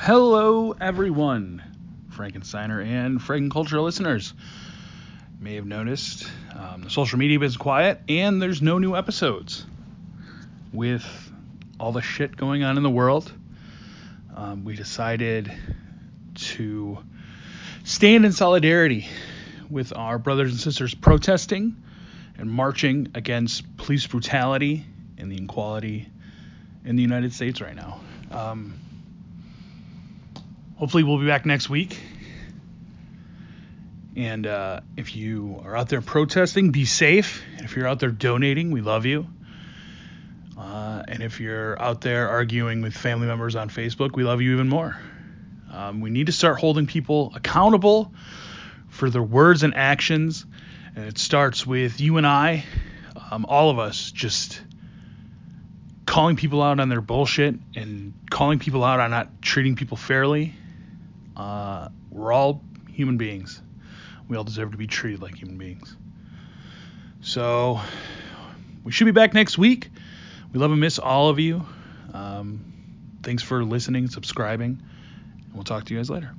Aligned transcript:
Hello, 0.00 0.76
everyone, 0.80 1.60
Frankensteiner 2.12 2.86
and 2.86 3.18
Frankenculture 3.18 3.82
listeners. 3.82 4.32
You 5.36 5.44
may 5.44 5.56
have 5.56 5.66
noticed 5.66 6.24
um, 6.54 6.82
the 6.82 6.88
social 6.88 7.18
media 7.18 7.40
is 7.40 7.56
quiet 7.56 8.00
and 8.08 8.40
there's 8.40 8.62
no 8.62 8.78
new 8.78 8.94
episodes. 8.94 9.66
With 10.72 11.04
all 11.80 11.90
the 11.90 12.00
shit 12.00 12.36
going 12.36 12.62
on 12.62 12.76
in 12.76 12.84
the 12.84 12.90
world, 12.90 13.32
um, 14.36 14.64
we 14.64 14.76
decided 14.76 15.52
to 16.52 16.98
stand 17.82 18.24
in 18.24 18.30
solidarity 18.30 19.08
with 19.68 19.92
our 19.96 20.16
brothers 20.16 20.52
and 20.52 20.60
sisters 20.60 20.94
protesting 20.94 21.74
and 22.38 22.48
marching 22.48 23.08
against 23.16 23.76
police 23.76 24.06
brutality 24.06 24.86
and 25.18 25.30
the 25.30 25.38
inequality 25.38 26.08
in 26.84 26.94
the 26.94 27.02
United 27.02 27.32
States 27.32 27.60
right 27.60 27.74
now. 27.74 28.00
Um, 28.30 28.74
hopefully, 30.78 31.02
we'll 31.02 31.18
be 31.18 31.26
back 31.26 31.44
next 31.44 31.68
week. 31.68 31.98
And 34.16 34.46
uh, 34.46 34.80
if 34.96 35.14
you 35.14 35.60
are 35.64 35.76
out 35.76 35.88
there 35.88 36.00
protesting, 36.00 36.70
be 36.70 36.86
safe. 36.86 37.44
If 37.58 37.76
you're 37.76 37.86
out 37.86 38.00
there 38.00 38.10
donating, 38.10 38.70
we 38.70 38.80
love 38.80 39.06
you. 39.06 39.26
Uh, 40.56 41.04
and 41.06 41.22
if 41.22 41.38
you're 41.38 41.80
out 41.80 42.00
there 42.00 42.28
arguing 42.28 42.82
with 42.82 42.96
family 42.96 43.28
members 43.28 43.54
on 43.54 43.68
Facebook, 43.68 44.16
we 44.16 44.24
love 44.24 44.40
you 44.40 44.54
even 44.54 44.68
more. 44.68 44.98
Um, 45.72 46.00
we 46.00 46.10
need 46.10 46.26
to 46.26 46.32
start 46.32 46.58
holding 46.58 46.86
people 46.86 47.32
accountable 47.36 48.12
for 48.88 49.08
their 49.08 49.22
words 49.22 49.62
and 49.62 49.74
actions. 49.74 50.44
And 50.96 51.06
it 51.06 51.18
starts 51.18 51.64
with 51.64 52.00
you 52.00 52.16
and 52.16 52.26
I, 52.26 52.64
um, 53.30 53.46
all 53.48 53.70
of 53.70 53.78
us, 53.78 54.10
just 54.10 54.60
calling 56.06 56.34
people 56.34 56.60
out 56.60 56.80
on 56.80 56.88
their 56.88 57.00
bullshit 57.00 57.54
and 57.76 58.14
calling 58.30 58.58
people 58.58 58.82
out 58.82 58.98
on 58.98 59.12
not 59.12 59.42
treating 59.42 59.76
people 59.76 59.96
fairly. 59.96 60.54
Uh, 61.38 61.88
we're 62.10 62.32
all 62.32 62.62
human 62.90 63.16
beings. 63.16 63.62
We 64.28 64.36
all 64.36 64.44
deserve 64.44 64.72
to 64.72 64.76
be 64.76 64.86
treated 64.86 65.22
like 65.22 65.36
human 65.36 65.56
beings. 65.56 65.96
So 67.20 67.80
we 68.84 68.92
should 68.92 69.06
be 69.06 69.12
back 69.12 69.34
next 69.34 69.56
week. 69.56 69.90
We 70.52 70.60
love 70.60 70.70
and 70.70 70.80
miss 70.80 70.98
all 70.98 71.28
of 71.28 71.38
you. 71.38 71.64
Um, 72.12 72.64
thanks 73.22 73.42
for 73.42 73.64
listening, 73.64 74.08
subscribing, 74.08 74.82
and 75.44 75.54
we'll 75.54 75.64
talk 75.64 75.84
to 75.84 75.94
you 75.94 76.00
guys 76.00 76.10
later. 76.10 76.34